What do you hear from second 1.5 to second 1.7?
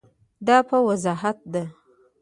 ده.